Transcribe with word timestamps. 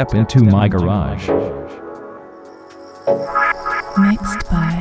Step 0.00 0.14
into 0.14 0.42
my 0.42 0.66
garage. 0.66 1.28
Mixed 3.98 4.50
by 4.50 4.79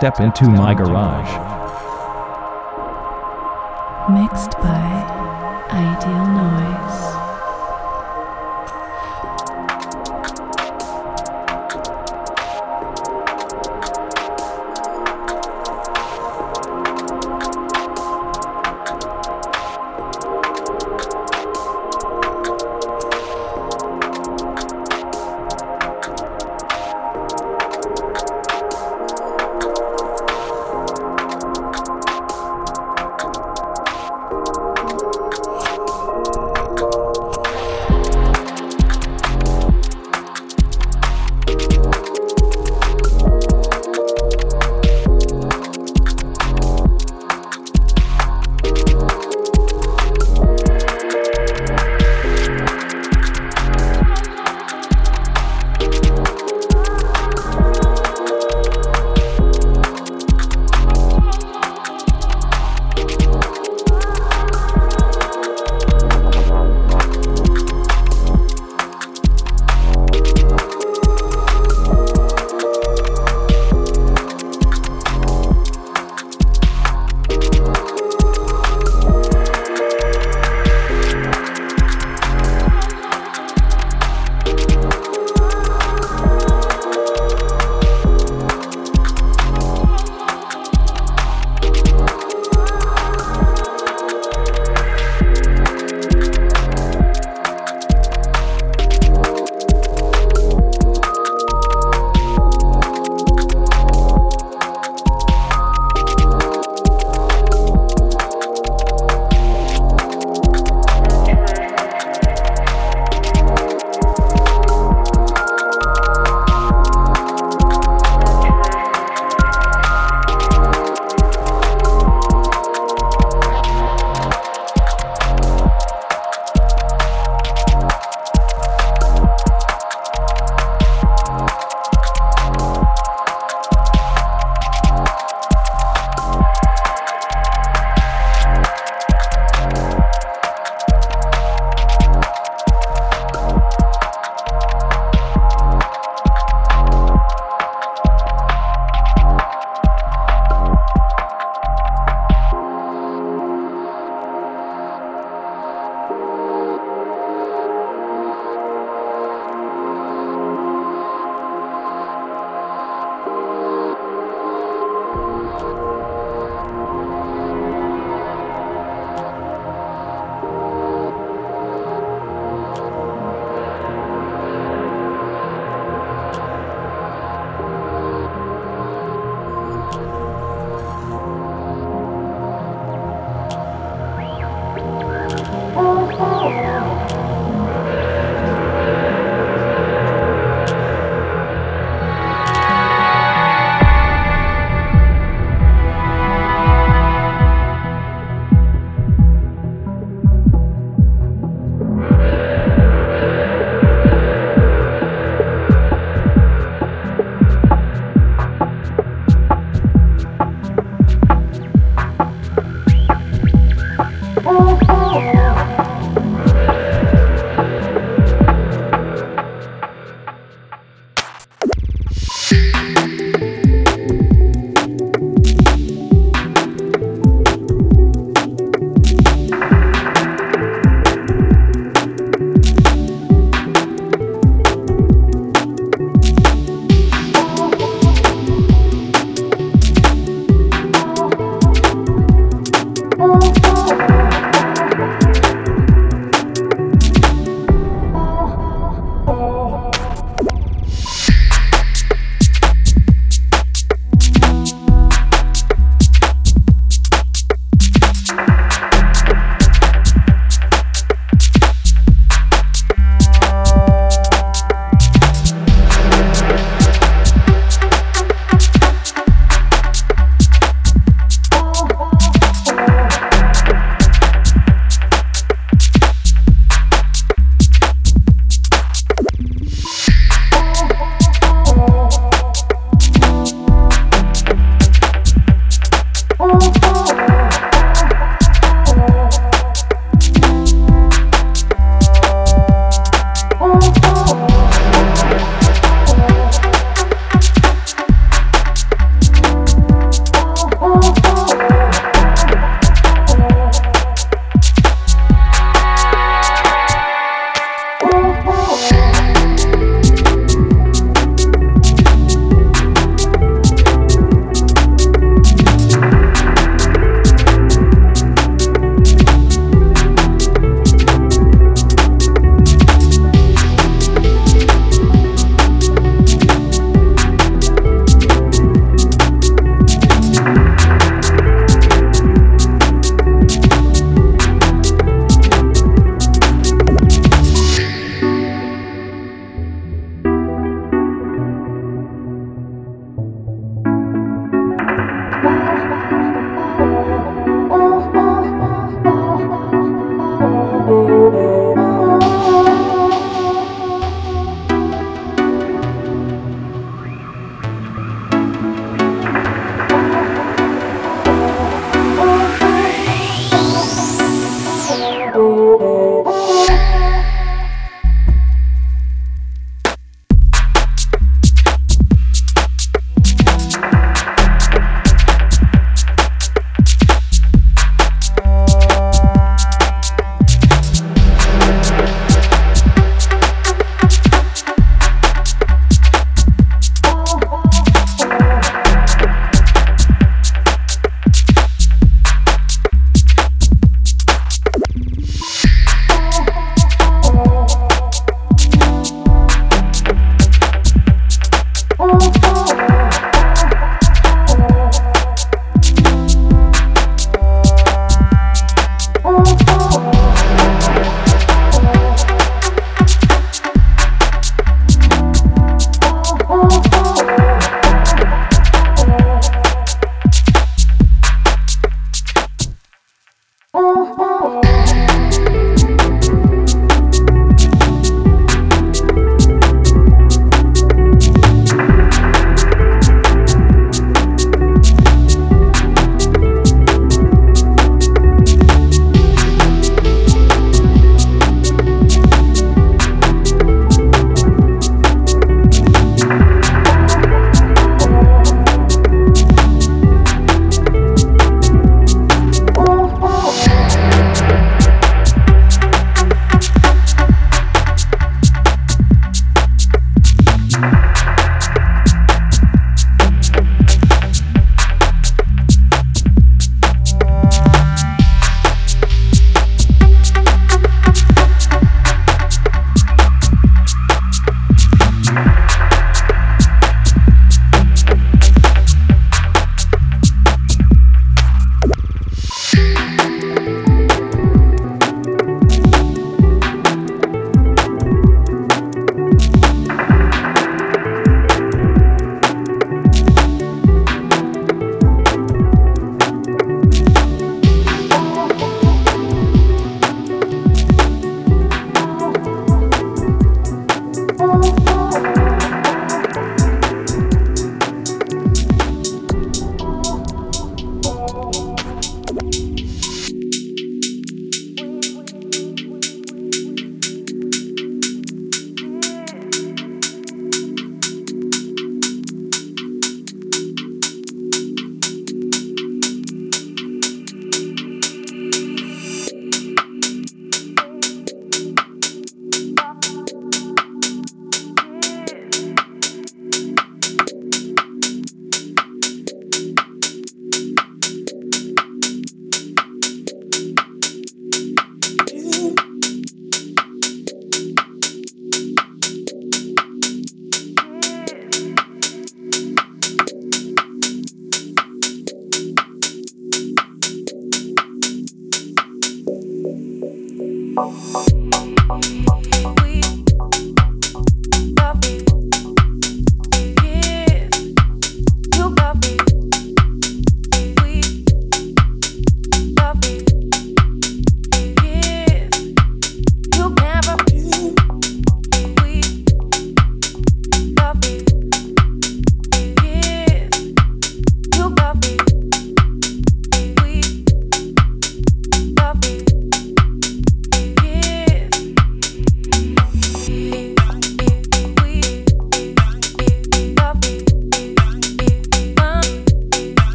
Step 0.00 0.18
into 0.18 0.48
my 0.48 0.72
garage. 0.72 1.49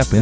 Step 0.00 0.14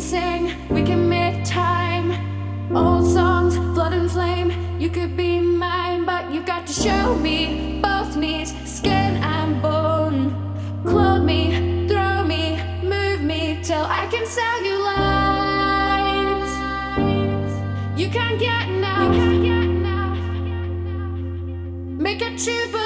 sing, 0.00 0.52
we 0.70 0.82
can 0.82 1.08
make 1.08 1.44
time. 1.44 2.12
Old 2.74 3.06
songs, 3.12 3.56
flood 3.74 3.92
and 3.92 4.10
flame. 4.10 4.50
You 4.80 4.88
could 4.88 5.16
be 5.16 5.40
mine, 5.40 6.06
but 6.06 6.32
you 6.32 6.42
got 6.42 6.66
to 6.68 6.72
show 6.72 7.14
me 7.16 7.80
both 7.82 8.16
knees, 8.16 8.54
skin 8.64 9.16
and 9.16 9.60
bone. 9.60 10.34
Clothe 10.84 11.24
me, 11.24 11.86
throw 11.86 12.24
me, 12.24 12.58
move 12.82 13.20
me 13.20 13.60
till 13.62 13.84
I 13.84 14.06
can 14.10 14.26
sell 14.26 14.64
you 14.64 14.78
lies. 14.82 16.52
You 18.00 18.08
can't 18.08 18.40
get 18.40 18.68
enough. 18.68 19.16
Make 22.00 22.22
it 22.22 22.38
true. 22.38 22.79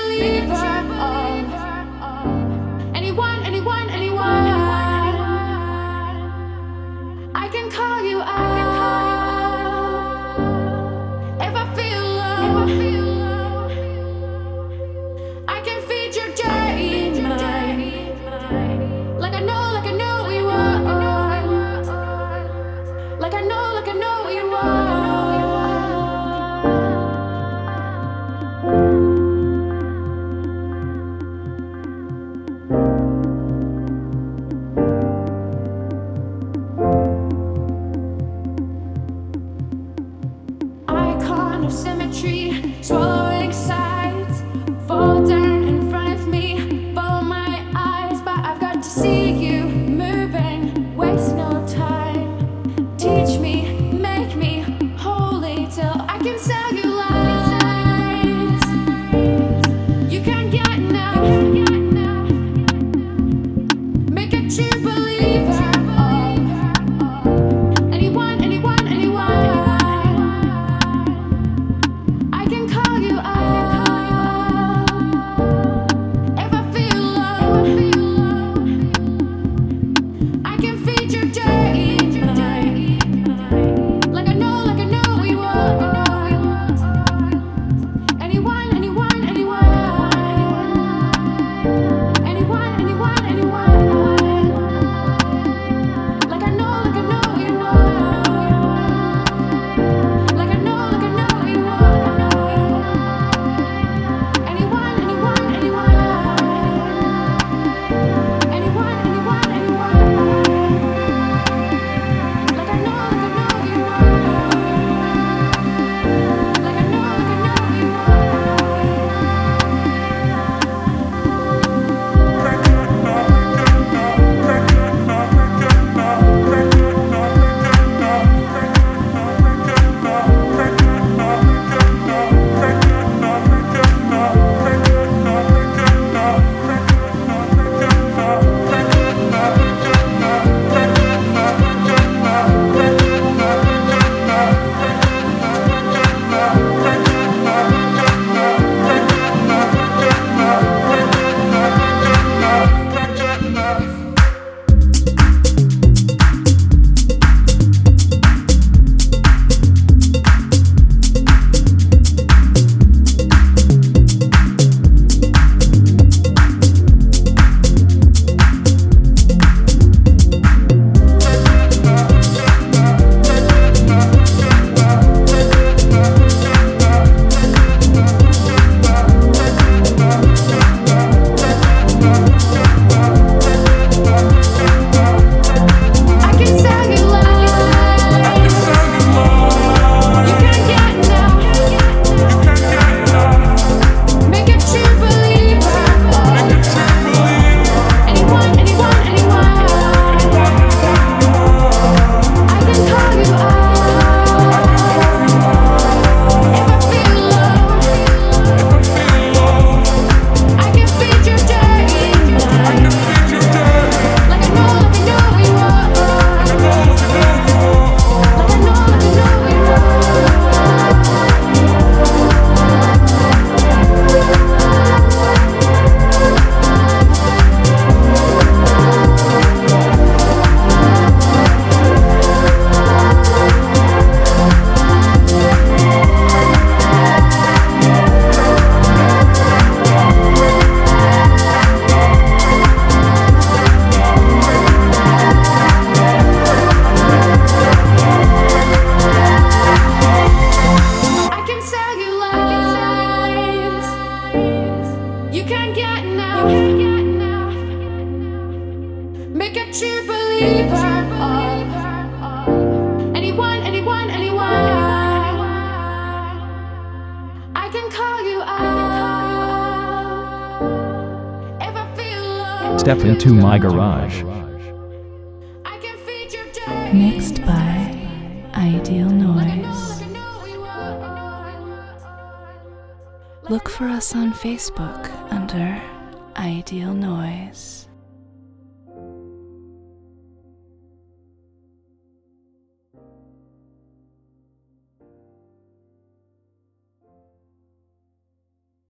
Into 273.25 273.41
my 273.41 273.59
garage. 273.59 274.24